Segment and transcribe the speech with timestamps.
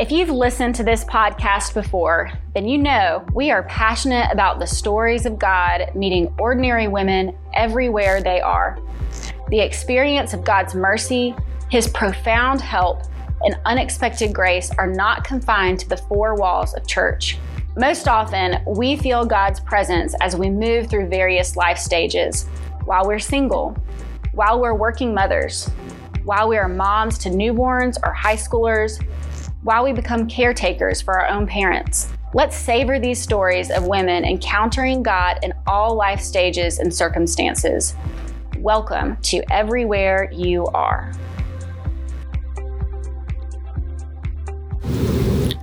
[0.00, 4.66] If you've listened to this podcast before, then you know we are passionate about the
[4.66, 8.78] stories of God meeting ordinary women everywhere they are.
[9.48, 11.36] The experience of God's mercy,
[11.68, 13.02] His profound help,
[13.44, 17.36] and unexpected grace are not confined to the four walls of church.
[17.76, 22.46] Most often, we feel God's presence as we move through various life stages
[22.86, 23.76] while we're single,
[24.32, 25.68] while we're working mothers,
[26.24, 28.98] while we are moms to newborns or high schoolers,
[29.62, 32.10] while we become caretakers for our own parents.
[32.32, 37.94] Let's savor these stories of women encountering God in all life stages and circumstances.
[38.58, 41.12] Welcome to Everywhere You Are.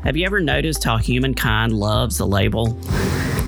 [0.03, 2.79] Have you ever noticed how humankind loves a label?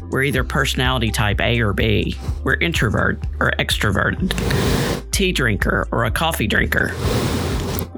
[0.10, 2.18] We're either personality type A or B.
[2.44, 4.34] We're introvert or extroverted,
[5.12, 6.92] tea drinker or a coffee drinker.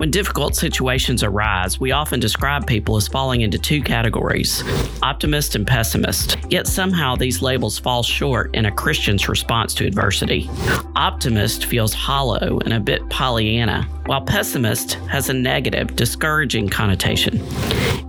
[0.01, 4.63] When difficult situations arise, we often describe people as falling into two categories
[5.03, 6.37] optimist and pessimist.
[6.49, 10.49] Yet somehow these labels fall short in a Christian's response to adversity.
[10.95, 17.41] Optimist feels hollow and a bit Pollyanna, while pessimist has a negative, discouraging connotation.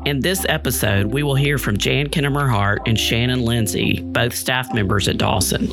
[0.04, 4.74] In this episode, we will hear from Jan Kennamer Hart and Shannon Lindsay, both staff
[4.74, 5.68] members at Dawson.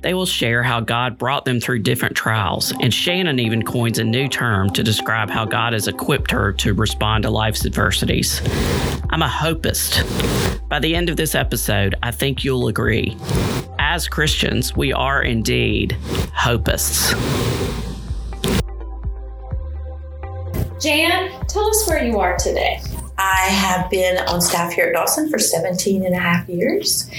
[0.00, 4.04] They will share how God brought them through different trials, and Shannon even coins a
[4.04, 8.42] new term to describe how God has equipped her to respond to life's adversities.
[9.10, 10.02] I'm a hopist.
[10.68, 13.16] By the end of this episode, I think you'll agree.
[13.78, 15.96] As Christians, we are indeed
[16.34, 17.14] hopists.
[20.80, 22.80] Jan, tell us where you are today.
[23.20, 27.10] I have been on staff here at Dawson for 17 and a half years,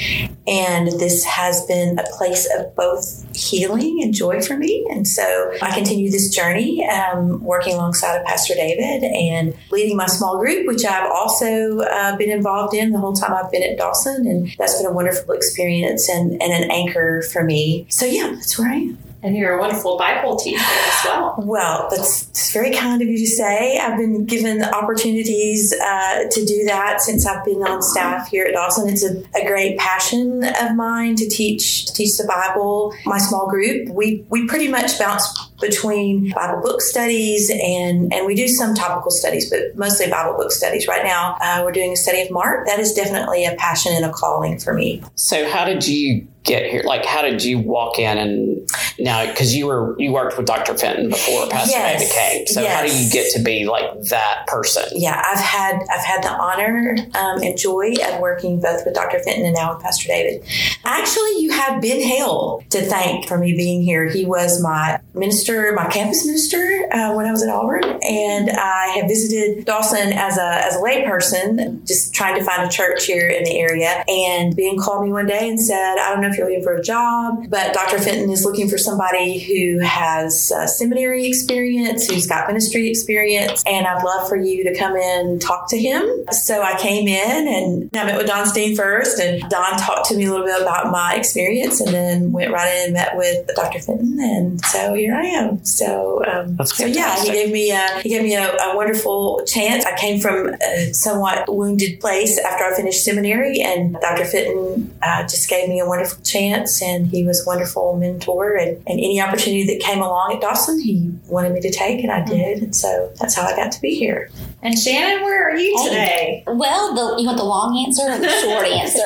[0.47, 4.87] and this has been a place of both healing and joy for me.
[4.89, 10.05] And so I continue this journey um, working alongside of Pastor David and leading my
[10.05, 13.77] small group, which I've also uh, been involved in the whole time I've been at
[13.77, 14.25] Dawson.
[14.25, 17.87] And that's been a wonderful experience and, and an anchor for me.
[17.89, 19.08] So, yeah, that's where I am.
[19.21, 21.35] And you're a wonderful Bible teacher as well.
[21.39, 23.77] Well, that's very kind of you to say.
[23.77, 28.53] I've been given opportunities uh, to do that since I've been on staff here at
[28.53, 28.87] Dawson.
[28.87, 32.93] It's a, a, great passion of mine to teach to teach the Bible.
[33.05, 38.35] My small group, we we pretty much bounce between Bible book studies and and we
[38.35, 40.87] do some topical studies, but mostly Bible book studies.
[40.87, 42.67] Right now, uh, we're doing a study of Mark.
[42.67, 45.03] That is definitely a passion and a calling for me.
[45.15, 46.83] So, how did you get here?
[46.83, 50.77] Like, how did you walk in and now because you were you worked with Dr.
[50.77, 51.99] Fenton before Pastor yes.
[51.99, 52.47] David came.
[52.47, 52.75] So, yes.
[52.75, 54.83] how do you get to be like that person?
[54.93, 59.19] Yeah, I've had I've had the honor um, and joy of working both with Dr.
[59.19, 60.45] Fenton and now with Pastor David.
[60.83, 64.09] Actually, you have Ben Hale to thank for me being here.
[64.09, 68.87] He was my minister, my campus minister uh, when I was at Auburn, and I
[68.97, 73.29] have visited Dawson as a as a layperson, just trying to find a church here
[73.29, 74.03] in the area.
[74.07, 76.75] And Ben called me one day and said, "I don't know if you're looking for
[76.75, 77.99] a job, but Dr.
[77.99, 83.85] Fenton is looking for somebody who has uh, seminary experience, who's got ministry experience, and
[83.85, 87.47] I'd love for you to come in and talk to him." So I came in
[87.47, 90.61] and I met with Don Steen first, and Don talked to me a little bit
[90.61, 93.79] about my experience, and then went right in and met with Dr.
[93.79, 95.63] Fenton, and so here I am.
[95.65, 99.85] So, um, so yeah, he gave me a, he gave me a, a, wonderful chance.
[99.85, 104.25] I came from a somewhat wounded place after I finished seminary, and Dr.
[104.25, 108.55] Fenton uh, just gave me a wonderful chance, and he was a wonderful mentor.
[108.55, 112.11] And, and any opportunity that came along at Dawson, he wanted me to take, and
[112.11, 112.29] I mm-hmm.
[112.29, 112.63] did.
[112.63, 114.29] And so that's how I got to be here.
[114.61, 116.43] And Shannon, where are you today?
[116.47, 119.05] Well, the, you want the long answer or the short answer?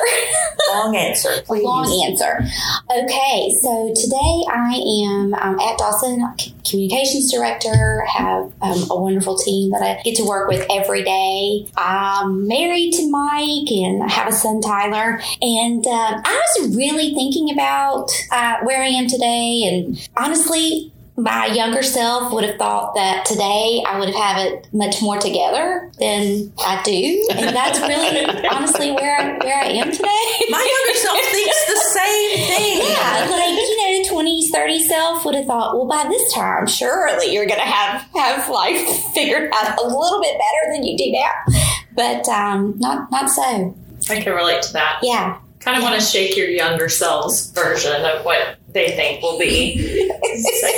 [0.68, 1.64] long answer, please.
[1.64, 2.40] Long answer.
[2.90, 8.04] Okay, so today I am um, at Dawson, communications director.
[8.06, 11.66] Have um, a wonderful team that I get to work with every day.
[11.76, 15.20] I'm married to Mike, and I have a son, Tyler.
[15.42, 21.46] And uh, I was really thinking about uh, where I am today, and honestly, my
[21.46, 25.90] younger self would have thought that today I would have had it much more together
[25.98, 30.26] than I do, and that's really honestly where I, where I am today.
[30.50, 32.80] My younger self thinks the same thing.
[32.94, 37.32] Yeah, like you know, twenties, thirty self would have thought, well, by this time, surely
[37.32, 41.10] you're going to have have life figured out a little bit better than you do
[41.12, 41.58] now.
[41.94, 43.74] But um, not not so.
[44.10, 44.98] I can relate to that.
[45.02, 45.38] Yeah.
[45.64, 49.72] Kind of want to shake your younger selves version of what they think will be.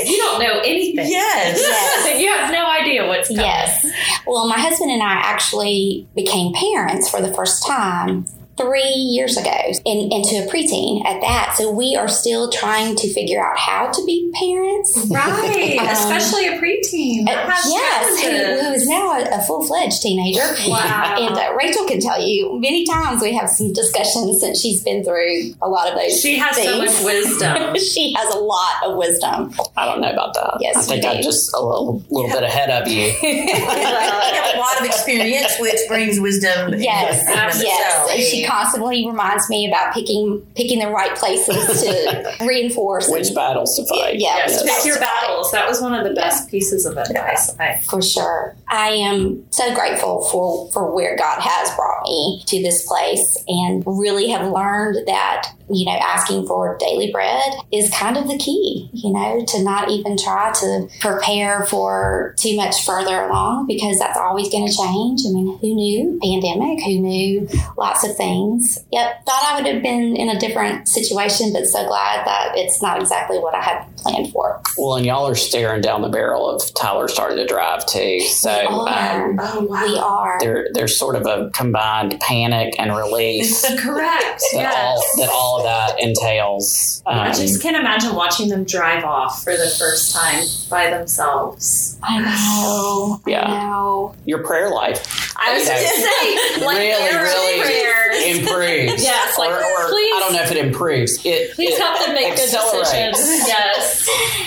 [0.07, 1.11] you don't know anything.
[1.11, 1.59] Yes.
[1.59, 2.21] yes.
[2.21, 3.43] you have no idea what's coming.
[3.43, 3.85] Yes.
[4.27, 9.51] Well, my husband and I actually became parents for the first time three years ago
[9.85, 11.55] and, and to a preteen at that.
[11.59, 14.97] So we are still trying to figure out how to be parents.
[15.11, 17.27] Right, Um, especially a preteen.
[17.27, 20.41] That Uh, yes, who, who is now a, a full fledged teenager.
[20.69, 21.17] Wow.
[21.19, 25.05] And uh, Rachel can tell you many times we have some discussions since she's been
[25.05, 26.19] through a lot of those.
[26.21, 26.95] She has so things.
[26.95, 27.77] much wisdom.
[27.93, 29.53] she has a lot of wisdom.
[29.77, 30.57] I don't know about that.
[30.61, 33.13] Yes, I think you I'm just a little, little bit ahead of you.
[33.23, 36.75] I have a lot of experience, which brings wisdom.
[36.75, 37.61] in Yes, yes.
[37.63, 38.11] itself.
[38.13, 43.09] And she constantly reminds me about picking picking the right places to reinforce.
[43.11, 44.17] Which and- battles to fight.
[44.19, 45.21] Yeah, Yes, which pick your battles to fight.
[45.27, 45.51] battles.
[45.53, 47.55] That was one of the best pieces of advice.
[47.59, 48.55] I, For sure.
[48.69, 53.83] I am so grateful for, for where God has brought me to this place and
[53.87, 58.89] really have learned that, you know, asking for daily bread is kind of the key,
[58.93, 64.19] you know, to not even try to prepare for too much further along because that's
[64.19, 65.23] always going to change.
[65.27, 66.85] I mean, who knew pandemic?
[66.85, 68.79] Who knew lots of things?
[68.93, 69.27] Yep.
[69.27, 73.01] Thought I would have been in a different situation, but so glad that it's not
[73.01, 74.61] exactly what I had planned for.
[74.79, 78.21] Well, and y'all are staring down the barrel of Tyler starting to drive too.
[78.21, 79.35] So We um, are.
[79.41, 80.39] oh wow, We are.
[80.41, 84.43] there, there's sort of a combined panic and relief correct.
[84.53, 85.17] that all Yes.
[85.19, 87.03] that all of that entails.
[87.07, 91.97] I Um, just can't imagine watching them drive off for the first time by themselves.
[92.03, 93.21] I know.
[93.27, 93.43] Yeah.
[93.47, 94.15] I know.
[94.25, 95.75] your prayer life I was Okay.
[95.75, 98.39] going to say, like, really, there are really prayers.
[98.39, 99.03] improves.
[99.05, 101.19] Yes, like, or, or please- I don't know if it improves.
[101.25, 103.47] It Please it help them make good decisions.
[103.47, 103.96] Yes.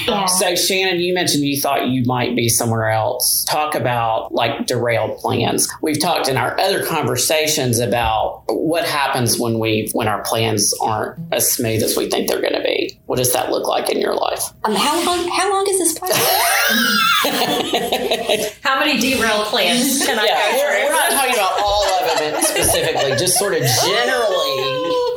[0.06, 0.26] Yeah.
[0.26, 3.44] So Shannon, you mentioned you thought you might be somewhere else.
[3.46, 5.68] Talk about like derailed plans.
[5.82, 11.20] We've talked in our other conversations about what happens when we when our plans aren't
[11.32, 13.00] as smooth as we think they're going to be.
[13.06, 14.44] What does that look like in your life?
[14.64, 15.28] Um, how long?
[15.30, 16.12] How long is this plan?
[18.64, 22.20] How many derailed plans can I yeah, go we're, we're not talking about all of
[22.20, 25.09] them specifically, just sort of generally.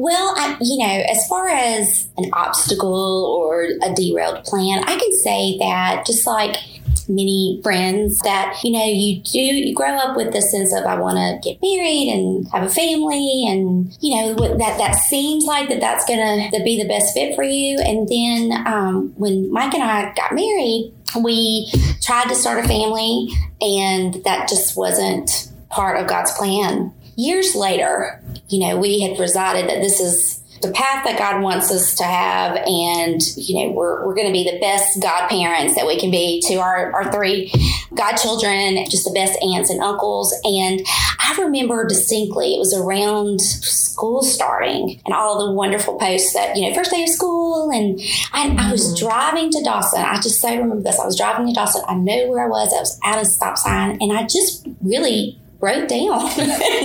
[0.00, 5.12] Well, I, you know, as far as an obstacle or a derailed plan, I can
[5.18, 6.56] say that just like
[7.06, 10.98] many friends that you know you do you grow up with the sense of I
[10.98, 15.68] want to get married and have a family and you know that that seems like
[15.68, 17.78] that that's gonna be the best fit for you.
[17.80, 21.70] And then um, when Mike and I got married we
[22.00, 23.28] tried to start a family
[23.60, 29.68] and that just wasn't part of God's plan years later you know we had decided
[29.68, 34.06] that this is the path that God wants us to have, and you know, we're,
[34.06, 37.50] we're going to be the best godparents that we can be to our, our three
[37.94, 40.34] godchildren, just the best aunts and uncles.
[40.44, 40.82] And
[41.18, 46.68] I remember distinctly, it was around school starting and all the wonderful posts that, you
[46.68, 47.70] know, first day of school.
[47.70, 47.98] And
[48.32, 49.06] I, I was mm-hmm.
[49.06, 50.02] driving to Dawson.
[50.02, 51.00] I just so remember this.
[51.00, 51.82] I was driving to Dawson.
[51.88, 52.72] I know where I was.
[52.74, 56.20] I was at a stop sign, and I just really wrote down.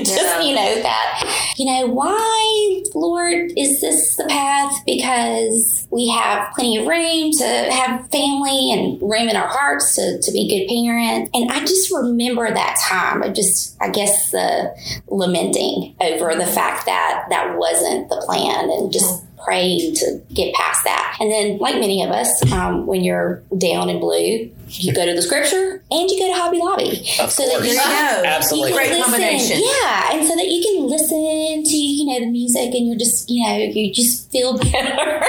[0.04, 0.42] Just Yeah.
[0.42, 4.74] you know that you know why lord is this the path?
[4.86, 10.20] Because we have plenty of room to have family and room in our hearts to,
[10.22, 11.30] to be good parents.
[11.34, 14.76] And i just remember that time of just i guess the
[15.08, 20.84] lamenting over the fact that that wasn't the plan and just praying to get past
[20.86, 21.18] that.
[21.20, 25.14] And then like many of us um, when you're down in blue you go to
[25.14, 27.68] the scripture and you go to hobby lobby Of so that course.
[27.68, 28.28] you There you go.
[28.28, 28.72] Absolutely.
[28.72, 29.12] you can Great listen.
[29.12, 29.60] combination.
[29.64, 33.30] Yeah, and so that you can listen to you know the music, and you're just
[33.30, 35.22] you know you just feel better.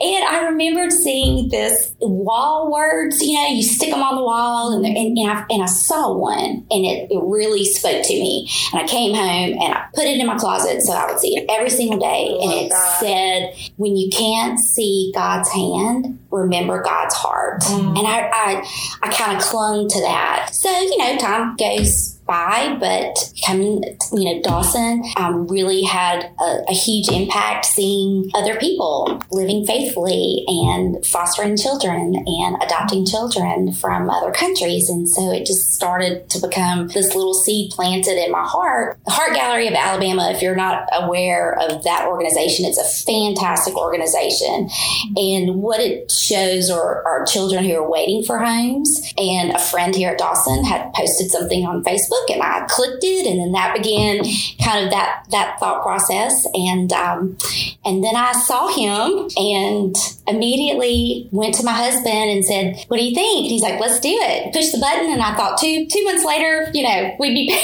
[0.00, 3.20] and I remembered seeing this wall words.
[3.22, 6.12] You know, you stick them on the wall, and and, and I and I saw
[6.16, 8.48] one, and it, it really spoke to me.
[8.72, 11.36] And I came home and I put it in my closet so I would see
[11.36, 12.36] it every single day.
[12.40, 13.00] And it that.
[13.00, 17.98] said, "When you can't see God's hand, remember God's heart." Mm.
[17.98, 18.70] And I I,
[19.02, 20.50] I kind of clung to that.
[20.52, 23.82] So you know, time goes by, but coming,
[24.12, 30.44] you know, Dawson um, really had a, a huge impact seeing other people living faithfully
[30.46, 34.90] and fostering children and adopting children from other countries.
[34.90, 38.98] And so it just started to become this little seed planted in my heart.
[39.06, 43.74] The Heart Gallery of Alabama, if you're not aware of that organization, it's a fantastic
[43.74, 44.68] organization.
[45.16, 49.14] And what it shows are, are children who are waiting for homes.
[49.16, 53.26] And a friend here at Dawson had posted something on Facebook and I clicked it
[53.26, 54.24] and then that began
[54.64, 56.46] kind of that, that thought process.
[56.54, 57.36] And, um,
[57.84, 59.96] and then I saw him and
[60.26, 63.44] immediately went to my husband and said, what do you think?
[63.44, 64.52] And he's like, let's do it.
[64.52, 65.10] Push the button.
[65.10, 67.48] And I thought two, two months later, you know, we'd be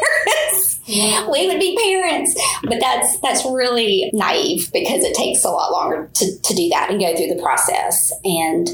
[0.00, 0.78] parents.
[0.88, 2.34] We would be parents,
[2.64, 6.88] but that's that's really naive because it takes a lot longer to, to do that
[6.90, 8.10] and go through the process.
[8.24, 8.68] And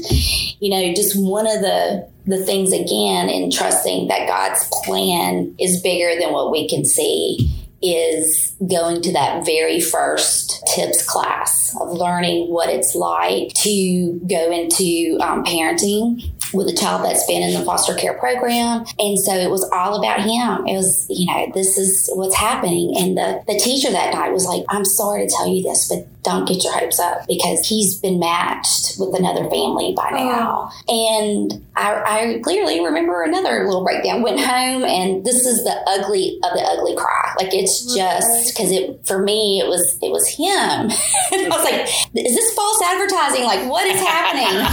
[0.61, 5.81] you know, just one of the the things again in trusting that God's plan is
[5.81, 7.51] bigger than what we can see
[7.81, 14.51] is going to that very first tips class of learning what it's like to go
[14.51, 18.85] into um, parenting with a child that's been in the foster care program.
[18.97, 20.65] And so it was all about him.
[20.65, 22.95] It was, you know, this is what's happening.
[22.97, 26.07] And the, the teacher that night was like, I'm sorry to tell you this, but
[26.25, 30.15] don't get your hopes up because he's been matched with another family by Oh.
[30.15, 30.71] now.
[30.87, 31.93] And I,
[32.35, 34.21] I clearly remember another little breakdown.
[34.21, 37.33] Went home, and this is the ugly of the ugly cry.
[37.39, 40.47] Like it's just because it for me it was it was him.
[41.31, 41.81] I was like,
[42.25, 43.43] is this false advertising?
[43.43, 44.65] Like what is happening?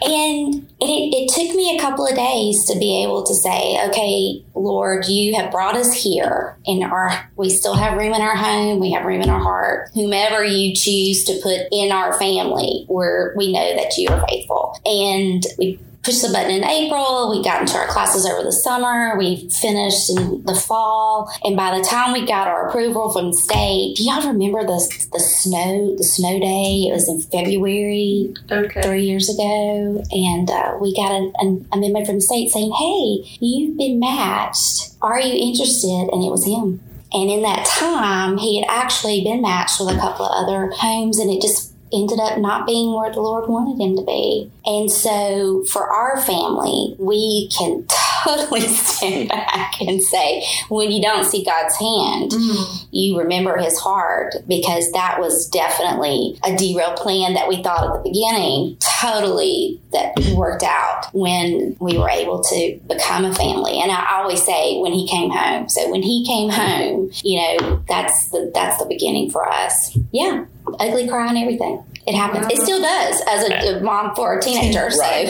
[0.02, 0.84] and it,
[1.14, 5.34] it took me a couple of days to be able to say, okay, Lord, you
[5.36, 9.04] have brought us here, and our we still have room in our home, we have
[9.04, 9.90] room in our heart.
[9.94, 14.78] Whomever you choose to put in our family, where we know that you are faithful,
[14.84, 17.36] and we pushed the button in April.
[17.36, 19.16] We got into our classes over the summer.
[19.18, 23.36] We finished in the fall, and by the time we got our approval from the
[23.36, 24.78] state, do y'all remember the
[25.12, 26.86] the snow the snow day?
[26.88, 28.82] It was in February Okay.
[28.82, 32.70] three years ago, and uh, we got a, an, a memo from the state saying,
[32.70, 34.94] "Hey, you've been matched.
[35.02, 36.80] Are you interested?" And it was him.
[37.16, 41.18] And in that time, he had actually been matched with a couple of other homes,
[41.18, 44.50] and it just ended up not being where the Lord wanted him to be.
[44.66, 47.86] And so, for our family, we can
[48.26, 52.86] totally stand back and say, when you don't see God's hand, mm-hmm.
[52.90, 58.02] you remember his heart because that was definitely a derail plan that we thought at
[58.02, 63.78] the beginning totally that worked out when we were able to become a family.
[63.80, 65.68] And i always say when he came home.
[65.68, 69.96] So when he came home you know that's the that's the beginning for us.
[70.12, 70.46] Yeah
[70.80, 74.42] ugly cry and everything it happens it still does as a, a mom for a
[74.42, 75.24] teenager so I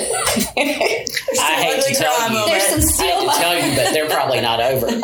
[1.62, 2.46] hate to tell you.
[2.46, 4.86] there's some I still hate to tell you, but they're probably not over.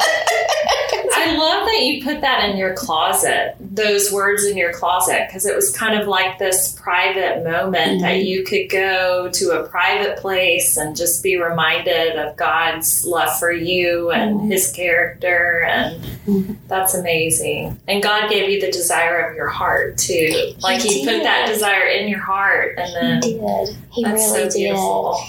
[1.14, 5.46] I love that you put that in your closet, those words in your closet, because
[5.46, 10.18] it was kind of like this private moment that you could go to a private
[10.18, 15.64] place and just be reminded of God's love for you and his character.
[15.68, 17.80] And that's amazing.
[17.88, 20.54] And God gave you the desire of your heart, too.
[20.60, 22.78] Like he, put that desire in your heart.
[22.78, 25.20] And then he that's really so did beautiful.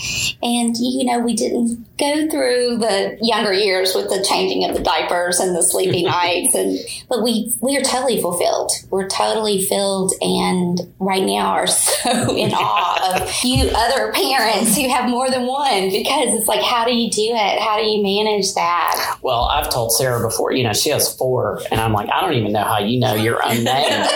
[0.41, 4.81] And you know, we didn't go through the younger years with the changing of the
[4.81, 6.77] diapers and the sleepy nights, and
[7.09, 8.71] but we we are totally fulfilled.
[8.89, 14.87] We're totally filled, and right now are so in awe of you other parents who
[14.89, 17.59] have more than one because it's like, how do you do it?
[17.59, 19.17] How do you manage that?
[19.21, 22.33] Well, I've told Sarah before, you know, she has four, and I'm like, I don't
[22.33, 24.07] even know how you know your own name,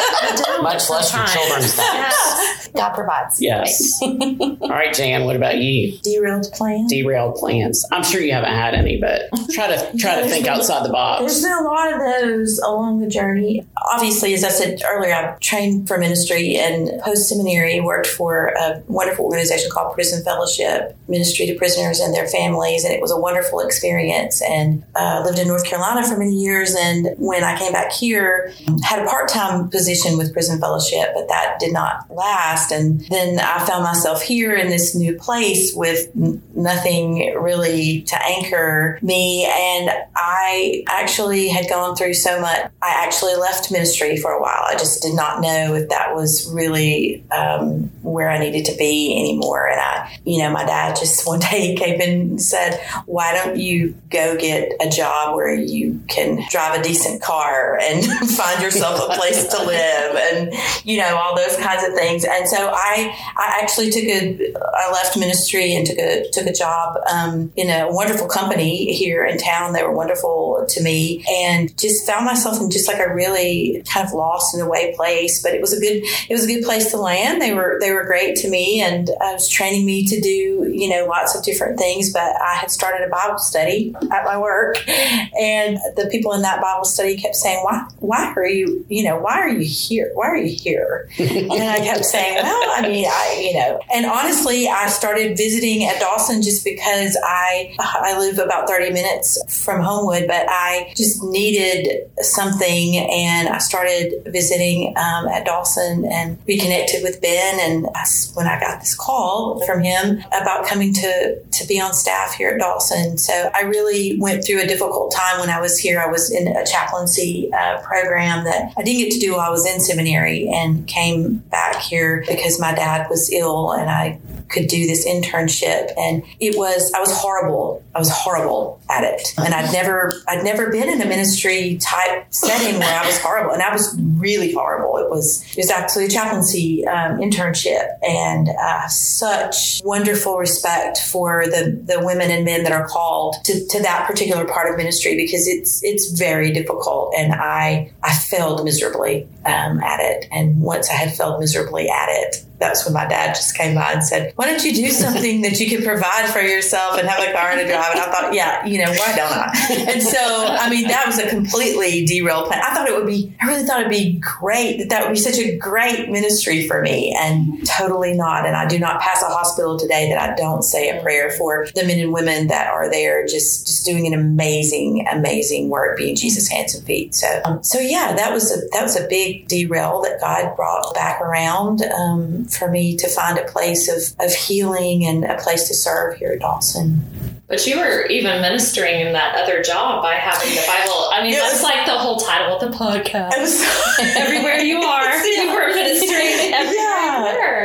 [0.61, 2.69] much less your children's names.
[2.73, 3.41] God provides.
[3.41, 3.99] Yes.
[4.39, 5.97] All right, Jan, what about you?
[6.03, 6.91] Derailed plans.
[6.91, 7.85] Derailed plans.
[7.91, 11.21] I'm sure you haven't had any, but try to try to think outside the box.
[11.21, 13.65] There's been a lot of those along the journey.
[13.91, 18.83] Obviously, as I said earlier, I've trained for ministry and post seminary worked for a
[18.87, 23.17] wonderful organization called Prison Fellowship, ministry to prisoners and their families, and it was a
[23.17, 24.41] wonderful experience.
[24.41, 28.53] And uh, lived in North Carolina for many years, and when I came back here,
[28.83, 32.71] had a part time position with Prison Fellowship, but that did not last.
[32.71, 38.23] And then I found myself here in this new place with n- nothing really to
[38.23, 39.45] anchor me.
[39.45, 42.71] And I actually had gone through so much.
[42.81, 44.63] I actually left ministry for a while.
[44.65, 49.17] I just did not know if that was really um, where I needed to be
[49.17, 49.67] anymore.
[49.67, 53.57] And I, you know, my dad just one day came in and said, Why don't
[53.57, 59.09] you go get a job where you can drive a decent car and find yourself
[59.09, 60.53] a place to live and,
[60.83, 62.25] you know, all those kinds of things.
[62.25, 66.53] And so I, I actually took a, I left ministry and took a, took a
[66.53, 69.73] job um, in a wonderful company here in town.
[69.73, 73.56] They were wonderful to me and just found myself in just like a really
[73.91, 75.41] kind of lost in a way place.
[75.41, 77.41] But it was a good, it was a good place to land.
[77.41, 80.89] They were, they were great to me and I was training me to do, you
[80.89, 82.11] know, lots of different things.
[82.11, 86.61] But I had started a Bible study at my work and the people in that
[86.61, 90.11] Bible study kept saying, why, why are you, you know, why are you here?
[90.13, 91.09] Why are you here?
[91.19, 95.85] and I kept saying, well, I mean, I, you know, and honestly, I started visiting
[95.85, 101.23] at Dawson just because I, I live about 30 minutes from Homewood, but I just
[101.23, 102.97] needed something.
[102.97, 107.59] And I started visiting um, at Dawson and reconnected with Ben.
[107.59, 111.93] And that's when I got this call from him about coming to, to be on
[111.93, 113.17] staff here at Dawson.
[113.17, 115.99] So I really went through a difficult time when I was here.
[115.99, 119.49] I was in a chaplaincy uh, program that I didn't get to do while I
[119.49, 124.67] was in seminary and came back here because my dad was ill and I could
[124.67, 125.91] do this internship.
[125.97, 127.83] And it was, I was horrible.
[127.95, 129.33] I was horrible at it.
[129.37, 133.51] And I'd never, I'd never been in a ministry type setting where I was horrible.
[133.51, 134.97] And I was really horrible.
[134.97, 141.45] It was, it was actually a chaplaincy um, internship and uh, such wonderful respect for
[141.47, 145.15] the, the women and men that are called to, to that particular part of ministry
[145.15, 147.13] because it's, it's very difficult.
[147.17, 150.27] And I, I failed miserably um, at it.
[150.31, 153.91] And once I had failed miserably at it, that's when my dad just came by
[153.93, 157.19] and said, Why don't you do something that you can provide for yourself and have
[157.19, 157.91] a car to drive?
[157.91, 159.93] And I thought, Yeah, you know, why don't I?
[159.97, 162.61] And so, I mean, that was a completely derailed plan.
[162.63, 165.19] I thought it would be, I really thought it'd be great, that that would be
[165.19, 168.45] such a great ministry for me, and totally not.
[168.45, 171.67] And I do not pass a hospital today that I don't say a prayer for
[171.75, 176.15] the men and women that are there just, just doing an amazing, amazing work, being
[176.15, 177.13] Jesus' hands and feet.
[177.13, 180.93] So, um, so yeah, that was a, that was a big derail that God brought
[180.93, 181.81] back around.
[181.83, 186.17] Um, for me to find a place of, of healing and a place to serve
[186.17, 187.01] here at Dawson.
[187.47, 191.09] But you were even ministering in that other job by having the Bible.
[191.13, 193.37] I mean, It that's was- like the whole title of the podcast.
[193.39, 193.63] Was
[194.17, 197.06] Everywhere you are, you were ministering everywhere.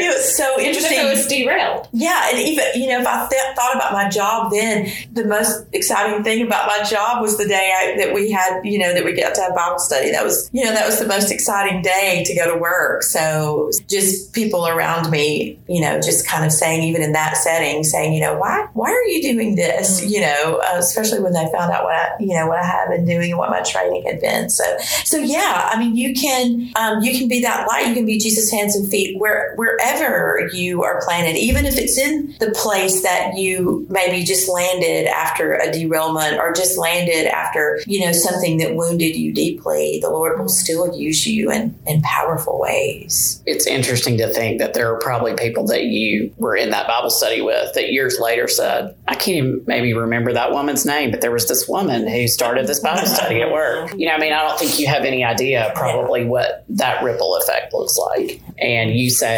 [0.00, 0.98] It was so interesting.
[0.98, 1.88] it was derailed.
[1.92, 5.66] Yeah, and even you know, if I th- thought about my job then, the most
[5.72, 9.04] exciting thing about my job was the day I, that we had, you know, that
[9.04, 10.10] we got to have Bible study.
[10.10, 13.02] That was, you know, that was the most exciting day to go to work.
[13.02, 17.84] So just people around me, you know, just kind of saying, even in that setting,
[17.84, 20.04] saying, you know, why, why are you doing this?
[20.04, 22.88] You know, uh, especially when they found out what I, you know, what I had
[22.88, 24.48] been doing and what my training had been.
[24.50, 24.64] So,
[25.04, 27.88] so yeah, I mean, you can, um, you can be that light.
[27.88, 31.98] You can be Jesus' hands and feet where wherever you are planted, even if it's
[31.98, 37.80] in the place that you maybe just landed after a derailment or just landed after,
[37.86, 39.98] you know, something that wounded you deeply.
[40.02, 43.42] The Lord will still use you in, in powerful ways.
[43.46, 47.10] It's interesting to think that there are probably people that you were in that Bible
[47.10, 51.20] study with that years later said, I can't even maybe remember that woman's name, but
[51.20, 53.92] there was this woman who started this Bible study at work.
[54.02, 57.36] You know, I mean, I don't think you have any idea probably what that ripple
[57.36, 58.40] effect looks like.
[58.58, 59.31] And you say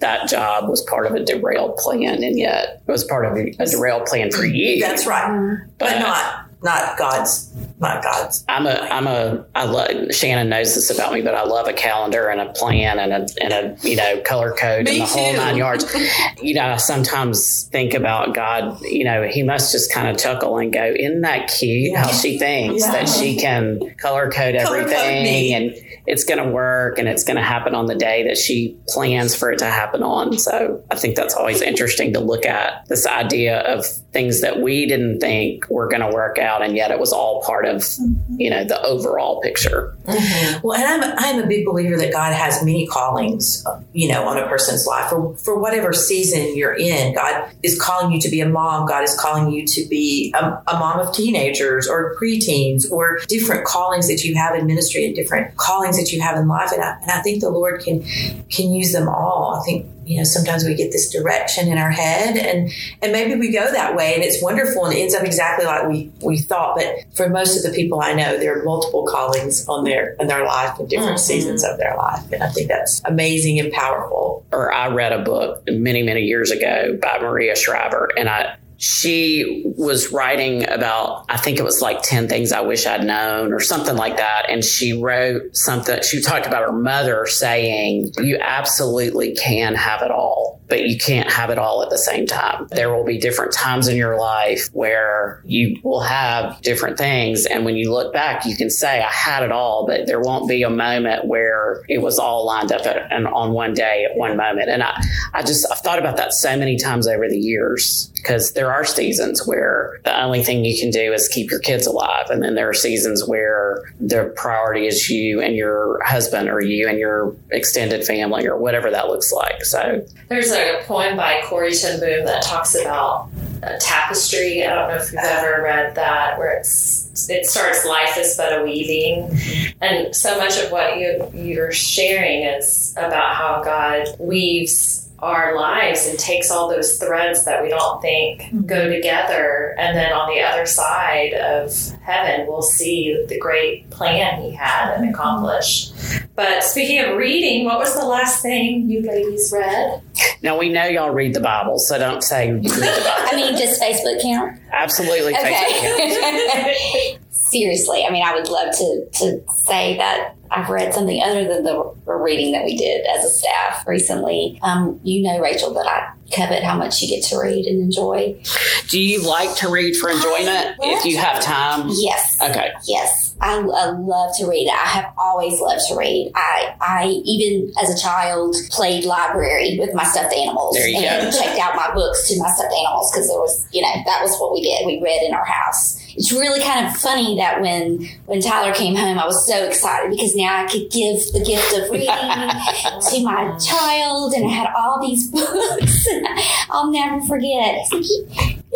[0.00, 3.54] that job was part of a derailed plan, and yet it was part of a,
[3.58, 4.80] a derailed plan for you.
[4.80, 5.58] That's right.
[5.78, 8.42] But not not God's not God's.
[8.48, 11.74] I'm a, I'm a, I love, Shannon knows this about me, but I love a
[11.74, 15.04] calendar and a plan and a, and a, you know, color code Me and the
[15.06, 15.36] whole too.
[15.36, 15.84] nine yards.
[16.42, 20.56] you know, I sometimes think about God, you know, he must just kind of chuckle
[20.56, 22.92] and go, isn't that cute how she thinks Yeah.
[22.92, 25.74] that she can color code Color everything and
[26.06, 29.34] it's going to work and it's going to happen on the day that she plans
[29.34, 30.38] for it to happen on.
[30.38, 34.86] So I think that's always interesting to look at this idea of things that we
[34.86, 36.62] didn't think were going to work out.
[36.62, 38.40] And yet it was all part of, mm-hmm.
[38.40, 39.96] you know, the overall picture.
[40.04, 40.66] Mm-hmm.
[40.66, 44.38] Well, and I'm I'm a big believer that God has many callings, you know, on
[44.38, 47.14] a person's life for for whatever season you're in.
[47.14, 48.86] God is calling you to be a mom.
[48.86, 53.66] God is calling you to be a, a mom of teenagers or preteens or different
[53.66, 56.72] callings that you have in ministry and different callings that you have in life.
[56.72, 58.02] And I, and I think the Lord can
[58.50, 59.60] can use them all.
[59.60, 62.70] I think you know sometimes we get this direction in our head and
[63.02, 65.88] and maybe we go that way and it's wonderful and it ends up exactly like
[65.88, 69.66] we we thought but for most of the people i know there are multiple callings
[69.66, 71.26] on their in their life in different mm-hmm.
[71.26, 75.22] seasons of their life and i think that's amazing and powerful or I read a
[75.22, 81.36] book many, many years ago by Maria Shriver, and I she was writing about I
[81.38, 84.46] think it was like 10 things I wish I'd known or something like that.
[84.48, 90.10] And she wrote something she talked about her mother saying you absolutely can have it
[90.10, 93.52] all but you can't have it all at the same time there will be different
[93.52, 98.44] times in your life where you will have different things and when you look back
[98.44, 101.98] you can say I had it all but there won't be a moment where it
[101.98, 105.00] was all lined up at, and on one day at one moment and I
[105.34, 108.84] I just I've thought about that so many times over the years because there are
[108.84, 112.28] seasons where the only thing you can do is keep your kids alive.
[112.28, 116.88] And then there are seasons where the priority is you and your husband or you
[116.88, 119.64] and your extended family or whatever that looks like.
[119.64, 123.28] So There's a poem by Corrie Ten Boom that talks about
[123.62, 124.64] a tapestry.
[124.64, 128.60] I don't know if you've ever read that, where it's it starts life is but
[128.60, 129.38] a weaving,
[129.80, 136.06] and so much of what you you're sharing is about how God weaves our lives
[136.06, 138.66] and takes all those threads that we don't think mm-hmm.
[138.66, 139.74] go together.
[139.78, 144.94] And then on the other side of heaven we'll see the great plan he had
[144.94, 145.14] and mm-hmm.
[145.14, 145.94] accomplished.
[146.34, 150.02] But speaking of reading what was the last thing you ladies read
[150.42, 153.28] now we know y'all read the Bible, so don't say you read the Bible.
[153.30, 154.60] I mean, does Facebook count?
[154.72, 155.34] Absolutely.
[155.34, 157.18] Okay.
[157.30, 161.64] seriously, I mean, I would love to to say that I've read something other than
[161.64, 164.58] the reading that we did as a staff recently.
[164.62, 168.40] Um, you know, Rachel, that I covet how much you get to read and enjoy.
[168.88, 171.88] Do you like to read for enjoyment if you have time?
[171.92, 172.38] Yes.
[172.42, 172.72] Okay.
[172.86, 173.25] Yes.
[173.40, 174.68] I, I love to read.
[174.70, 176.32] I have always loved to read.
[176.34, 181.30] I, I even as a child played library with my stuffed animals There you and
[181.32, 181.38] go.
[181.38, 184.36] checked out my books to my stuffed animals because there was, you know, that was
[184.38, 184.86] what we did.
[184.86, 186.02] We read in our house.
[186.18, 190.10] It's really kind of funny that when when Tyler came home, I was so excited
[190.10, 192.08] because now I could give the gift of reading
[193.10, 196.06] to my child, and I had all these books.
[196.06, 196.26] And
[196.70, 197.84] I'll never forget.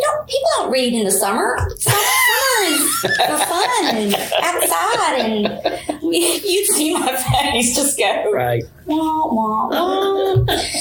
[0.01, 1.57] "You- know, people don't read in the summer.
[1.77, 8.63] Summer, summer is for fun outside, and you'd see my face just go Right.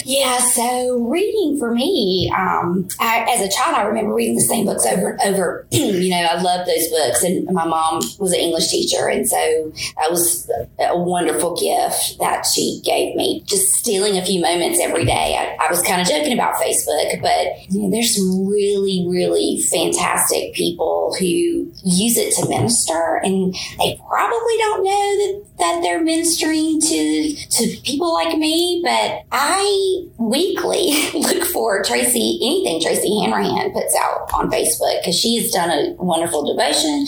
[0.04, 4.66] Yeah, so reading for me, um, I, as a child, I remember reading the same
[4.66, 5.66] books over and over.
[5.70, 9.72] you know, I loved those books, and my mom was an English teacher, and so
[9.98, 13.42] that was a wonderful gift that she gave me.
[13.46, 15.36] Just stealing a few moments every day.
[15.38, 19.60] I, I was kind of joking about Facebook, but you know, there's some really, really
[19.70, 26.02] fantastic people who use it to minister, and they probably don't know that, that they're
[26.02, 28.80] ministering to to people like me.
[28.84, 35.36] But I weekly look for Tracy anything Tracy Hanrahan puts out on Facebook because she
[35.36, 37.06] has done a wonderful devotion,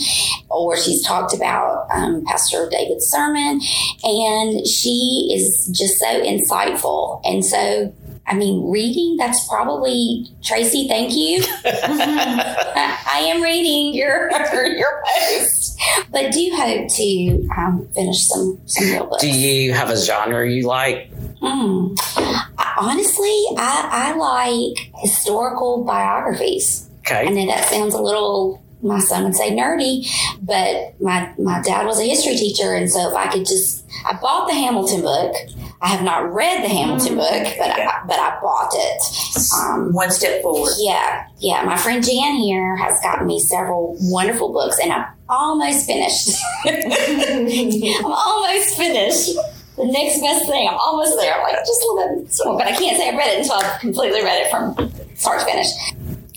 [0.49, 3.61] or she's talked about um, Pastor David's sermon,
[4.03, 7.93] and she is just so insightful, and so.
[8.25, 11.43] I mean, reading, that's probably, Tracy, thank you.
[11.65, 14.31] I am reading your
[14.65, 19.21] your post, but do hope to um, finish some some real books.
[19.21, 21.11] Do you have a genre you like?
[21.41, 21.97] Mm.
[22.57, 26.89] I, honestly, I, I like historical biographies.
[26.99, 27.27] Okay.
[27.27, 28.63] I know that sounds a little.
[28.81, 30.07] My son would say nerdy,
[30.41, 34.13] but my my dad was a history teacher, and so if I could just, I
[34.13, 35.35] bought the Hamilton book.
[35.83, 39.43] I have not read the Hamilton book, but I, but I bought it.
[39.59, 40.71] Um, One step forward.
[40.79, 41.61] yeah, yeah.
[41.63, 46.29] My friend Jan here has gotten me several wonderful books, and I'm almost finished.
[46.65, 49.35] I'm almost finished.
[49.75, 51.33] The next best thing, I'm almost there.
[51.35, 53.79] I'm like, just a little bit, but I can't say I've read it until I've
[53.81, 54.75] completely read it from
[55.15, 55.67] start to finish.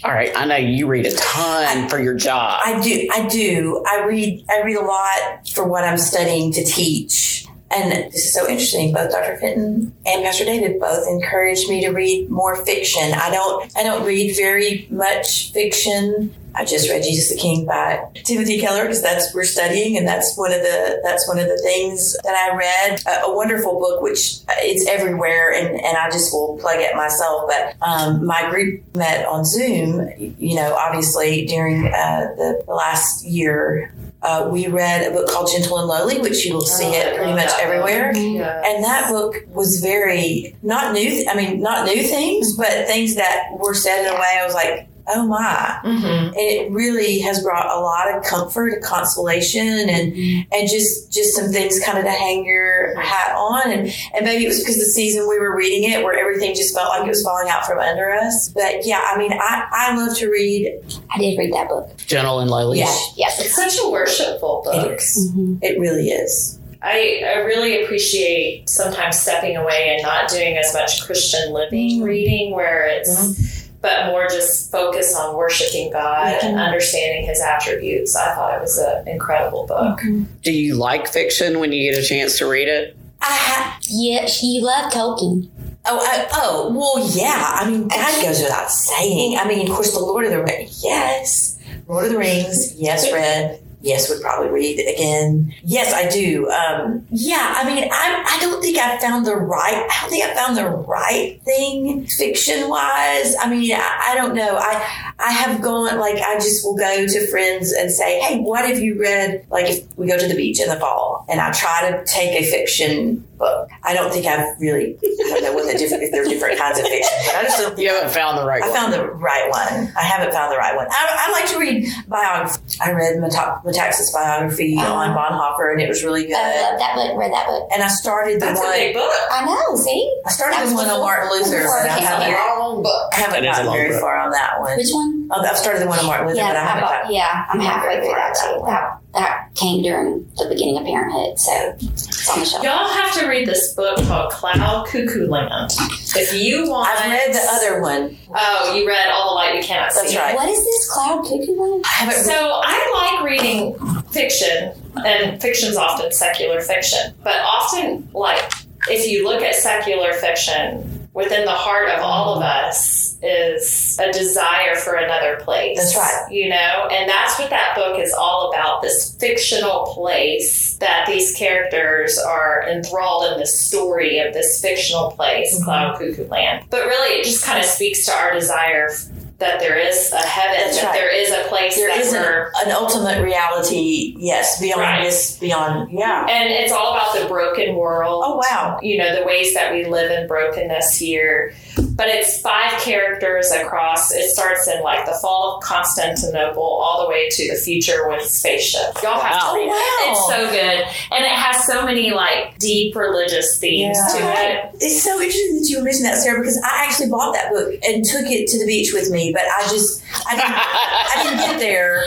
[0.04, 0.30] All right.
[0.36, 2.60] I know you read a ton for your job.
[2.64, 3.08] I do.
[3.12, 3.84] I do.
[3.88, 4.44] I read.
[4.50, 7.45] I read a lot for what I'm studying to teach.
[7.76, 8.92] And this is so interesting.
[8.92, 9.36] Both Dr.
[9.36, 13.12] Fenton and Pastor David both encouraged me to read more fiction.
[13.12, 13.70] I don't.
[13.76, 16.34] I don't read very much fiction.
[16.54, 20.38] I just read Jesus the King by Timothy Keller because that's we're studying, and that's
[20.38, 23.02] one of the that's one of the things that I read.
[23.06, 26.96] A, a wonderful book, which uh, it's everywhere, and, and I just will plug it
[26.96, 27.50] myself.
[27.50, 30.10] But um, my group met on Zoom.
[30.16, 33.92] You know, obviously during uh, the, the last year,
[34.26, 37.16] uh, we read a book called Gentle and Lowly, which you will see Oh, it
[37.16, 38.12] pretty much everywhere.
[38.16, 38.62] Yeah.
[38.66, 41.24] And that book was very not new.
[41.30, 44.54] I mean, not new things, but things that were said in a way I was
[44.54, 45.78] like, oh my.
[45.84, 46.28] Mhm.
[46.28, 50.12] And it really has brought a lot of comfort, and consolation, and
[50.52, 53.70] and just just some things kind of to hang your hat on.
[53.70, 56.74] And and maybe it was because the season we were reading it, where everything just
[56.74, 58.48] felt like it was falling out from under us.
[58.54, 60.80] But yeah, I mean, I I love to read.
[61.14, 61.90] I did read that book.
[62.06, 62.78] Gentle and lowly.
[62.78, 62.94] Yeah.
[63.16, 64.98] Yes, It's such a worshipful It book.
[65.00, 65.32] is.
[65.34, 65.58] Mhm.
[65.62, 66.58] It really is.
[66.82, 72.04] I, I really appreciate sometimes stepping away and not doing as much Christian living Mm.
[72.04, 73.55] reading where it's
[73.86, 78.16] but more just focus on worshiping God and understanding his attributes.
[78.16, 80.00] I thought it was an incredible book.
[80.42, 82.96] Do you like fiction when you get a chance to read it?
[83.22, 85.48] I ha- Yeah, she loved Tolkien.
[85.88, 87.58] Oh, I, oh, well, yeah.
[87.60, 89.38] I mean, that goes without saying.
[89.38, 90.82] I mean, of course, the Lord of the Rings.
[90.82, 92.74] Yes, Lord of the Rings.
[92.74, 93.60] Yes, read.
[93.86, 95.54] Yes, would probably read it again.
[95.62, 96.50] Yes, I do.
[96.50, 99.86] Um, yeah, I mean, I, I don't think I found the right.
[99.88, 103.36] I don't think I found the right thing fiction wise.
[103.40, 104.56] I mean, I, I don't know.
[104.56, 108.66] I I have gone like I just will go to friends and say, hey, what
[108.66, 109.46] have you read?
[109.50, 112.32] Like if we go to the beach in the fall, and I try to take
[112.40, 113.68] a fiction book.
[113.84, 114.96] I don't think I've really.
[115.02, 117.42] I don't know what the different if there are different kinds of fiction, but I
[117.44, 118.76] just don't You haven't found the right I one.
[118.76, 119.92] found the right one.
[119.96, 120.86] I haven't found the right one.
[120.90, 122.60] I, I like to read biography.
[122.80, 124.92] I read Meta- Metaxas biography Uh-huh.
[124.94, 126.36] on Bonhoeffer, and it was really good.
[126.36, 127.16] I loved that book.
[127.18, 127.68] Read that book.
[127.72, 128.72] and I started the That's a one.
[128.72, 129.12] big book.
[129.30, 129.76] I know.
[129.76, 132.58] See, I started That the was one on Martin Luther, before but I haven't, out.
[132.58, 133.10] Long book.
[133.12, 134.00] I haven't It is gotten very book.
[134.00, 134.76] far on that one.
[134.76, 135.28] which one?
[135.30, 137.14] Oh, I've started the one on Martin Luther, Yeah, but I I haven't bought, gotten.
[137.14, 138.62] yeah, I'm halfway through that That too.
[138.66, 142.62] That, that came during the beginning of Parenthood, so it's on the shelf.
[142.64, 145.72] Y'all have to read this book called Cloud Cuckoo Land.
[146.16, 148.16] If you want, I've read the other one.
[148.34, 150.00] Oh, you read All the Light You Cannot See.
[150.00, 150.34] That's right.
[150.34, 151.82] What is this cloud cuckoo one?
[151.84, 152.24] I haven't.
[152.24, 153.74] So I like reading
[154.10, 154.72] fiction,
[155.04, 158.52] and fiction's often secular fiction, but often, like,
[158.88, 164.12] if you look at secular fiction, within the heart of all of us is a
[164.12, 165.78] desire for another place.
[165.78, 166.30] That's right.
[166.30, 171.34] You know, and that's what that book is all about this fictional place that these
[171.34, 175.64] characters are enthralled in the story of this fictional place, Mm-hmm.
[175.64, 176.66] Cloud Cuckoo Land.
[176.68, 178.90] But really, it just kind of speaks to our desire
[179.38, 180.94] that there is a heaven, That's that right.
[180.94, 182.24] there is a place There is an,
[182.66, 185.04] an ultimate reality, yes, beyond Right.
[185.04, 186.26] this, beyond, yeah.
[186.28, 188.22] And it's all about the broken world.
[188.26, 188.78] Oh, wow.
[188.82, 191.52] you know, the ways that we live in brokenness here.
[191.96, 194.12] But it's five characters across.
[194.12, 198.22] It starts in like the fall of Constantinople all the way to the future with
[198.28, 199.02] spaceship.
[199.02, 199.52] Y'all have Wow.
[199.54, 199.74] to read Wow.
[199.74, 200.10] it.
[200.12, 200.86] It's so good.
[201.16, 204.70] And it has so many like deep religious themes to it.
[204.80, 207.72] It's so interesting that you were mentioned that, Sarah, because I actually bought that book
[207.88, 211.38] and took it to the beach with me, but I just, I didn't, I didn't
[211.50, 212.04] get there.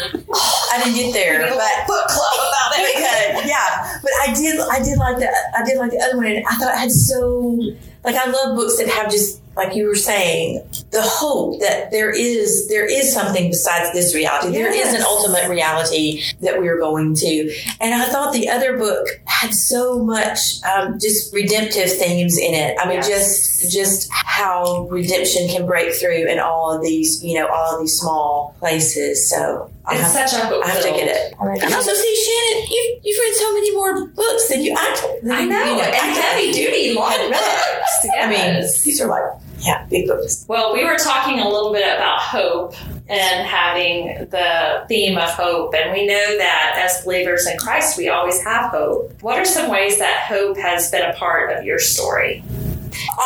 [0.71, 3.97] I didn't get there, but book club about we could, yeah.
[4.04, 6.56] But I did, I did like the, I did like the other one, and I
[6.58, 7.60] thought it had so,
[8.04, 12.10] like, I love books that have just, like you were saying, the hope that there
[12.12, 14.52] is, there is something besides this reality.
[14.54, 18.78] There is an ultimate reality that we are going to, and I thought the other
[18.78, 22.78] book had so much um, just redemptive themes in it.
[22.80, 23.08] I mean, Yes.
[23.08, 27.82] just just how redemption can break through in all of these, you know, all of
[27.82, 29.30] these small places.
[29.30, 30.63] So I It's have, such a book.
[30.65, 31.34] I have to get it.
[31.39, 35.32] And also, see, Shannon, you, you've read so many more books than you I, than
[35.32, 37.30] I you know, and heavy duty long know.
[37.32, 38.08] books.
[38.19, 39.24] I mean, these are like,
[39.60, 40.45] yeah, big books.
[40.48, 42.76] Well, we were talking a little bit about hope
[43.10, 45.74] and having the theme of hope.
[45.76, 49.12] And we know that as believers in Christ, we always have hope.
[49.22, 52.43] What are some ways that hope has been a part of your story?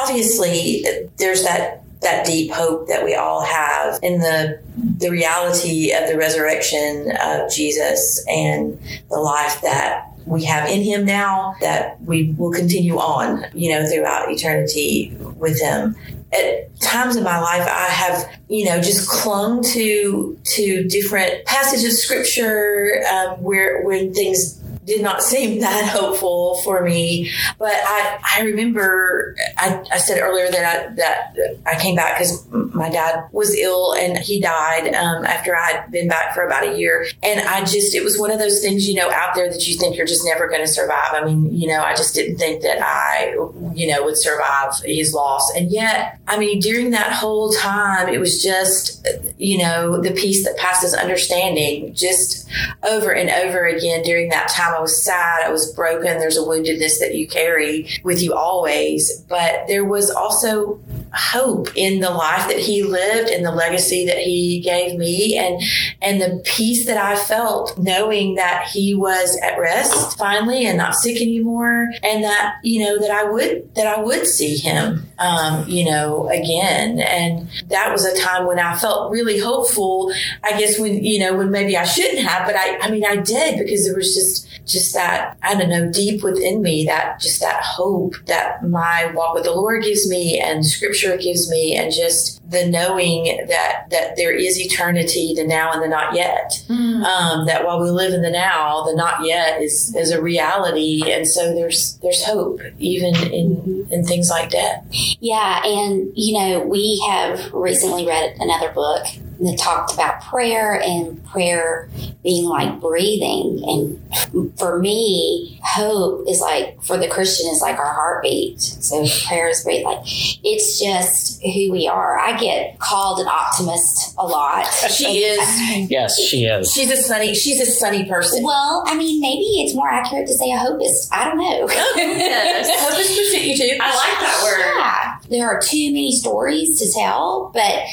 [0.02, 0.86] Obviously,
[1.18, 4.62] there's that that deep hope that we all have in the
[4.98, 8.78] the reality of the resurrection of Jesus and
[9.10, 13.86] the life that we have in him now that we will continue on, you know,
[13.86, 15.96] throughout eternity with him.
[16.34, 21.94] At times in my life, I have, you know, just clung to to different passages
[21.94, 27.32] of scripture um, where when things did not seem that hopeful for me.
[27.58, 32.46] But I, I remember I, I said earlier that I, that I came back because
[32.52, 36.64] my dad was ill and he died um, after I had been back for about
[36.64, 37.06] a year.
[37.22, 39.78] And I just, it was one of those things, you know, out there that you
[39.78, 41.14] think you're just never going to survive.
[41.14, 43.34] I mean, you know, I just didn't think that I,
[43.74, 45.54] you know, would survive his loss.
[45.56, 49.06] And yet, I mean, during that whole time, it was just,
[49.38, 52.50] you know, the peace that passes understanding just
[52.84, 54.73] over and over again during that time.
[54.74, 55.44] I was sad.
[55.46, 56.20] I was broken.
[56.20, 59.22] There's a woundedness that you carry with you always.
[59.30, 60.80] But there was also
[61.14, 65.62] hope in the life that he lived and the legacy that he gave me and
[66.02, 70.96] and the peace that I felt knowing that he was at rest finally and not
[70.96, 75.68] sick anymore and that you know that I would that I would see him um,
[75.68, 77.00] you know again.
[77.00, 81.36] And that was a time when I felt really hopeful I guess when you know
[81.36, 84.50] when maybe I shouldn't have but I I mean I did because there was just
[84.66, 89.36] just that I don't know deep within me that just that hope that my walk
[89.36, 94.16] with the Lord gives me and scripture gives me and just the knowing that that
[94.16, 96.64] there is eternity the now and the not yet.
[97.04, 101.04] Um, that while we live in the now the not yet is is a reality.
[101.12, 104.86] And so there's there's hope even in in things like death
[105.20, 109.06] Yeah, and you know, we have recently read another book
[109.46, 111.90] that talked about prayer and prayer
[112.24, 113.62] being like breathing.
[113.66, 118.62] And for me, hope is like, for the Christian, is like our heartbeat.
[118.62, 119.84] So prayer is breathe.
[119.84, 122.20] Like, it's just who we are.
[122.20, 124.66] I get called an optimist a lot.
[124.90, 126.72] she is Yes, she is.
[126.72, 130.34] she's a sunny she's a sunny person Well, I mean, maybe it's more accurate to
[130.34, 131.14] say a hopist.
[131.14, 131.68] I don't know.
[131.68, 134.60] hope is to fit you too I like that word.
[134.78, 137.86] Yeah, there are too many stories to tell, but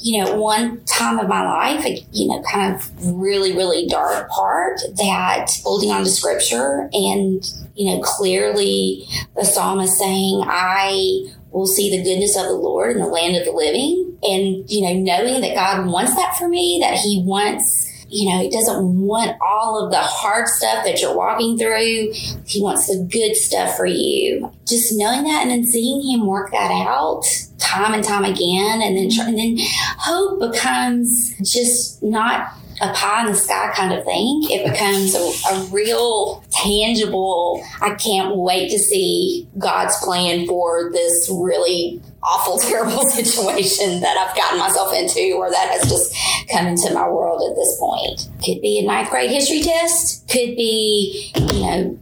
[0.00, 4.80] you know, one time of my life, you know, kind of really, really dark part
[4.96, 9.06] that holding on to scripture and you know, clearly
[9.36, 13.44] the psalmist saying, "I." Will see the goodness of the Lord in the land of
[13.44, 14.18] the living.
[14.24, 18.38] And, you know, knowing that God wants that for me, that He wants you know,
[18.38, 22.12] he doesn't want all of the hard stuff that you're walking through.
[22.46, 24.52] He wants the good stuff for you.
[24.68, 27.24] Just knowing that and then seeing him work that out
[27.58, 29.56] time and time again, and then and then
[29.98, 34.42] hope becomes just not a pie in the sky kind of thing.
[34.44, 37.62] It becomes a, a real tangible.
[37.80, 44.36] I can't wait to see God's plan for this really awful, terrible situation that I've
[44.36, 46.14] gotten myself into or that has just
[46.50, 48.28] come into my world at this point.
[48.44, 51.98] Could be a ninth grade history test, could be, you know,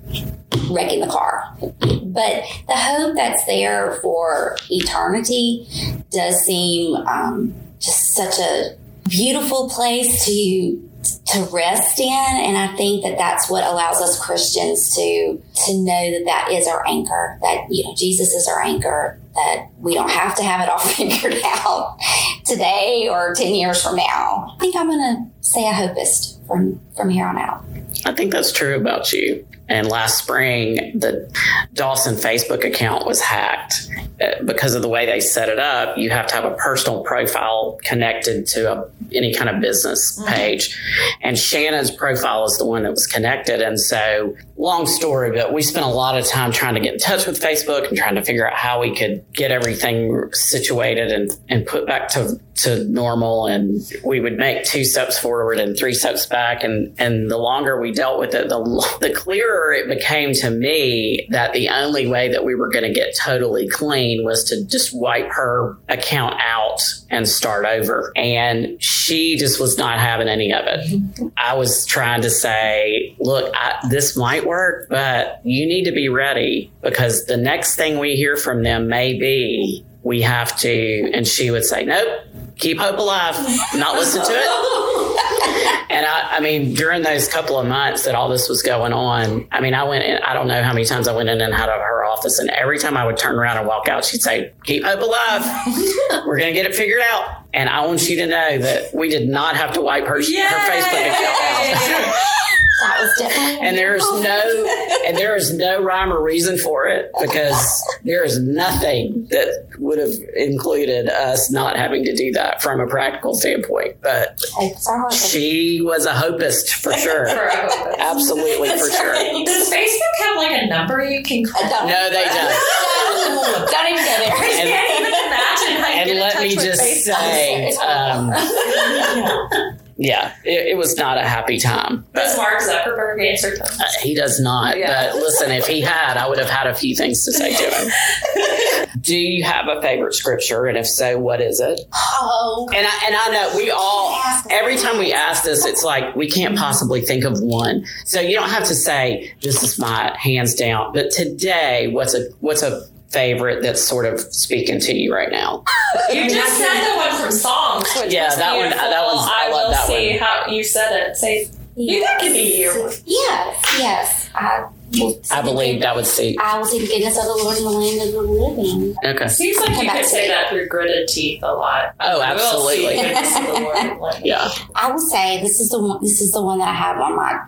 [0.71, 1.57] wrecking the car.
[1.61, 5.67] But the hope that's there for eternity
[6.11, 8.77] does seem um, just such a
[9.09, 10.89] beautiful place to
[11.27, 16.11] to rest in and i think that that's what allows us christians to to know
[16.11, 20.11] that that is our anchor that you know jesus is our anchor that we don't
[20.11, 21.99] have to have it all figured out
[22.45, 27.09] today or 10 years from now i think i'm gonna say a hopist from from
[27.11, 27.65] here on out
[28.05, 29.47] I think that's true about you.
[29.69, 31.33] And last spring, the
[31.73, 33.89] Dawson Facebook account was hacked
[34.21, 35.97] uh, because of the way they set it up.
[35.97, 40.79] You have to have a personal profile connected to a, any kind of business page.
[41.23, 43.63] And Shannon's profile is the one that was connected.
[43.63, 47.27] And so, long story, we spent a lot of time trying to get in touch
[47.27, 51.67] with Facebook and trying to figure out how we could get everything situated and, and
[51.67, 53.47] put back to, to normal.
[53.47, 56.63] And we would make two steps forward and three steps back.
[56.63, 61.27] And, and the longer we dealt with it, the, the clearer it became to me
[61.31, 64.95] that the only way that we were going to get totally clean was to just
[64.95, 68.13] wipe her account out and start over.
[68.17, 70.81] And she just was not having any of it.
[70.91, 71.29] Mm-hmm.
[71.37, 76.09] I was trying to say, look, I, this might work, but you need to be
[76.09, 81.11] ready because the next thing we hear from them may be we have to.
[81.13, 82.21] And she would say, nope,
[82.57, 83.37] keep hope alive,
[83.75, 85.59] not listen to it.
[85.93, 89.47] And I, I mean, during those couple of months that all this was going on,
[89.53, 91.53] I mean, I went in, I don't know how many times I went in and
[91.53, 92.39] out of her office.
[92.39, 95.43] And every time I would turn around and walk out, she'd say, keep hope alive.
[96.27, 97.45] We're going to get it figured out.
[97.53, 100.23] And I want you to know that we did not have to wipe her, her
[100.23, 102.15] Facebook account out.
[102.83, 107.11] that was definitely and there's no and there is no rhyme or reason for it
[107.21, 112.81] because there is nothing that would have included us not having to do that from
[112.81, 115.13] a practical standpoint but it's our heart.
[115.13, 119.15] she was a hopist for sure For absolutely for sure
[119.45, 121.63] Does Facebook have like a number you can call?
[121.69, 122.59] Don't- no they don't
[123.73, 124.33] Don't even go there.
[124.33, 126.83] I And- can't even imagine how you and get in let touch me with just
[126.83, 127.15] Facebook.
[127.15, 133.67] say um, yeah it, it was not a happy time Does Mark Zuckerberg answer them?
[133.81, 135.11] uh, he does not Yeah.
[135.13, 137.71] but listen if he had i would have had a few things to say to
[137.77, 142.87] him do you have a favorite scripture and if so what is it Oh, And
[142.87, 146.57] I, and I know we all, every time we ask this, it's like we can't
[146.57, 147.85] possibly think of one.
[148.05, 150.93] So you don't have to say, this is my hands down.
[150.93, 155.65] But today, what's a, what's a favorite that's sort of speaking to you right now?
[156.13, 159.49] You just said the one from Psalms, which Yeah, was that one- that one's- I
[159.51, 160.19] love will that see one.
[160.19, 161.17] how you said it.
[161.17, 162.71] Say, you that could be you.
[162.83, 162.93] one.
[163.07, 164.29] Yes, yes.
[164.35, 164.65] I,
[164.99, 166.37] will I believe that would see.
[166.43, 168.95] I will see the goodness of the Lord in the land of the living.
[169.05, 169.29] Okay.
[169.29, 171.95] Seems like you Come back could say that through gritted teeth a lot.
[172.01, 172.97] Oh, I will see absolutely.
[172.97, 174.27] the goodness of the Lord in the land.
[174.27, 174.49] Yeah.
[174.75, 176.03] I will say this is the one.
[176.03, 177.39] This is the one that I have on my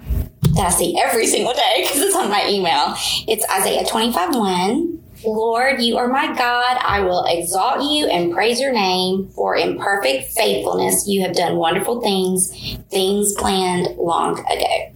[0.54, 2.94] that I see every single day because it's on my email.
[3.28, 5.00] It's Isaiah twenty five one.
[5.26, 6.78] Lord, you are my God.
[6.80, 9.28] I will exalt you and praise your name.
[9.34, 12.50] For in perfect faithfulness, you have done wonderful things,
[12.90, 14.92] things planned long ago.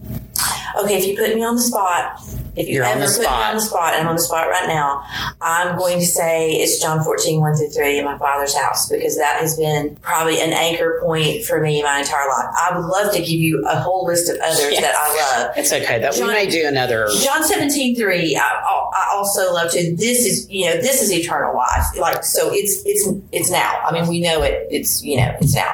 [0.77, 2.19] Okay, if you put me on the spot,
[2.55, 4.47] if you You're ever the put me on the spot, and I'm on the spot
[4.49, 5.03] right now,
[5.39, 9.17] I'm going to say it's John 14, 1 through 3 in my father's house because
[9.17, 12.47] that has been probably an anchor point for me my entire life.
[12.59, 14.81] I would love to give you a whole list of others Yes.
[14.81, 15.51] that I love.
[15.57, 15.99] It's okay.
[15.99, 17.07] That we John- may do another.
[17.23, 21.55] John 17, 3, I, I also love to, this is, you know, this is eternal
[21.55, 21.85] life.
[21.97, 23.79] Like, so it's, it's, it's now.
[23.85, 25.71] I mean, we know it, it's, you know, it's now.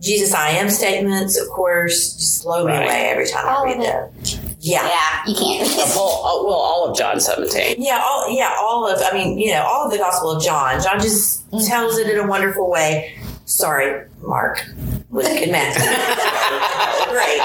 [0.00, 2.84] Jesus I am statements, of course, just blow me Right.
[2.84, 3.86] away every time I All read of it.
[4.24, 4.47] them.
[4.60, 4.86] Yeah.
[4.86, 5.68] Yeah, you can't.
[5.94, 7.76] Well, uh, well, all of John 17.
[7.78, 10.82] Yeah, all yeah, all of I mean, you know, all of the Gospel of John.
[10.82, 13.16] John just tells it in a wonderful way.
[13.44, 14.64] Sorry, Mark.
[15.10, 15.76] Was good math.
[17.10, 17.40] Great.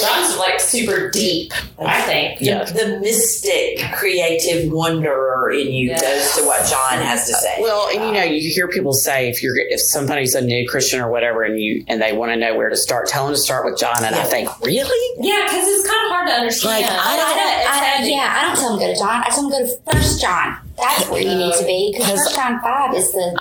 [0.00, 2.40] John's like super deep, I think.
[2.40, 2.64] Yeah.
[2.64, 6.02] The mystic, creative wanderer in you Yes.
[6.02, 7.56] goes to what John has to say.
[7.60, 11.00] Well, and you know, you hear people say if you're if somebody's a new Christian
[11.00, 13.40] or whatever, and you and they want to know where to start, tell them to
[13.40, 14.04] start with John.
[14.04, 15.26] And I think, really?
[15.26, 16.82] Yeah, because it's kind of hard to understand.
[16.82, 19.22] Like, I I don't, I, yeah, I don't tell them go to John.
[19.24, 20.56] I tell them go to First John.
[20.76, 23.40] That's where you need to be because Because- First John five is the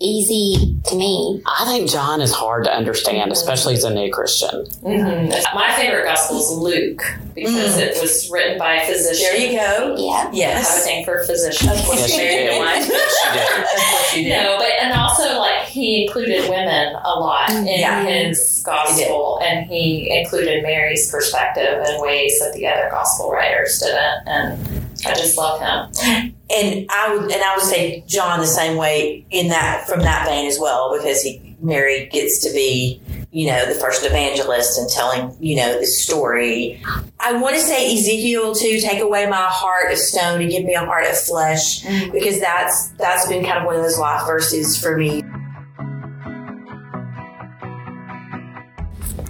[0.00, 1.42] easy to me.
[1.46, 4.66] I think John is hard to understand, especially as a new Christian.
[4.82, 5.54] Mhm.
[5.54, 7.02] My favorite gospel is Luke
[7.34, 9.24] because it was written by a physician.
[9.24, 9.94] there you go.
[9.98, 10.30] Yeah.
[10.32, 10.50] Yes.
[10.50, 10.84] I have a Yes.
[10.84, 11.70] thing for physicians.
[11.88, 12.58] Yes, you Married to do.
[12.58, 12.68] one.
[12.68, 12.86] Yes,
[13.24, 13.40] you do.
[13.40, 14.30] Of course you do.
[14.34, 18.04] No, but and also like he included women a lot in Yeah.
[18.04, 24.26] his gospel, and he included Mary's perspective in ways that the other gospel writers didn't.
[24.26, 26.34] And I just love him.
[26.50, 30.26] And I would and I would say John the same way in that from that
[30.26, 33.00] vein as well because he Mary gets to be
[33.30, 36.82] you know the first evangelist and telling you know the story.
[37.18, 40.74] I want to say Ezekiel to take away my heart of stone and give me
[40.74, 42.12] a heart of flesh mm-hmm.
[42.12, 45.22] because that's that's been kind of one of those life verses for me.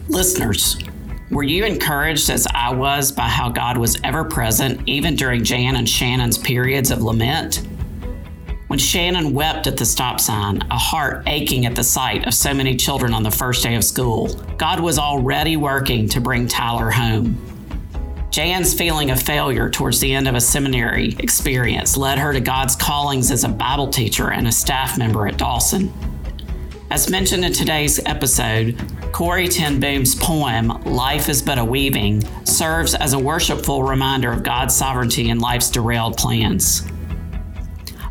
[0.09, 0.77] Listeners,
[1.35, 5.75] were you encouraged as I was by how God was ever present, even during Jan
[5.75, 7.67] and Shannon's periods of lament?
[8.69, 12.55] When Shannon wept at the stop sign, a heart aching at the sight of so
[12.55, 16.89] many children on the first day of school, God was already working to bring Tyler
[16.89, 17.37] home.
[18.31, 22.77] Jan's feeling of failure towards the end of a seminary experience led her to God's
[22.77, 25.93] callings as a Bible teacher and a staff member at Dawson.
[26.91, 28.79] As mentioned in today's episode,
[29.11, 34.43] Corrie ten Boom's poem, Life is But a Weaving, serves as a worshipful reminder of
[34.43, 36.87] God's sovereignty in life's derailed plans.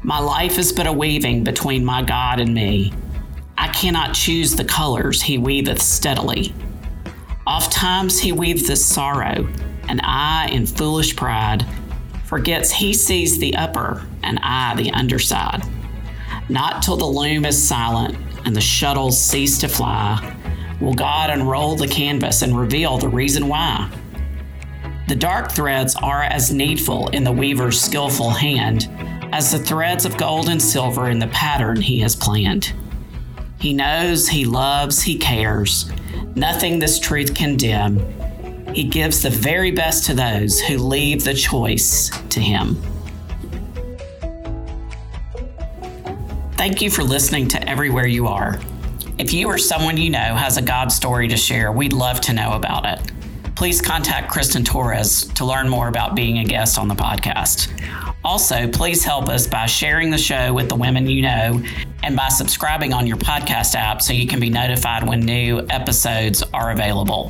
[0.01, 2.91] My life is but a weaving between my God and me.
[3.57, 6.53] I cannot choose the colors he weaveth steadily.
[7.45, 9.47] Oft times he weaves weaveth sorrow,
[9.87, 11.63] and I, in foolish pride,
[12.25, 15.63] forgets he sees the upper and I the underside.
[16.49, 20.35] Not till the loom is silent and the shuttles cease to fly,
[20.79, 23.89] will God unroll the canvas and reveal the reason why.
[25.07, 28.89] The dark threads are as needful in the weaver's skillful hand
[29.33, 32.73] as the threads of gold and silver in the pattern he has planned.
[33.59, 35.91] He knows, he loves, he cares.
[36.35, 37.99] Nothing this truth can dim.
[38.73, 42.81] He gives the very best to those who leave the choice to him.
[46.63, 48.57] Thank you for listening to Everywhere You Are.
[49.17, 52.31] If you or someone you know has a God story to share, we'd love to
[52.31, 53.11] know about it.
[53.53, 57.67] Please contact Kristen Torres to learn more about being a guest on the podcast.
[58.23, 61.61] Also, please help us by sharing the show with the women you know
[62.01, 66.43] and by subscribing on your podcast app so you can be notified when new episodes
[66.53, 67.29] are available.